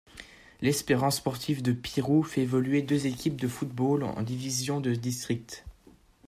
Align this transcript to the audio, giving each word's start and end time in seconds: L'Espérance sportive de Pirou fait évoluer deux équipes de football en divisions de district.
L'Espérance 0.61 1.17
sportive 1.17 1.61
de 1.61 1.73
Pirou 1.73 2.23
fait 2.23 2.41
évoluer 2.41 2.81
deux 2.81 3.05
équipes 3.05 3.39
de 3.39 3.47
football 3.47 4.01
en 4.03 4.23
divisions 4.23 4.81
de 4.81 4.95
district. 4.95 5.63